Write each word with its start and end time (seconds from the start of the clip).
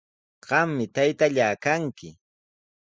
Qami 0.47 0.85
taytallaa 0.95 1.53
kanki. 1.67 2.09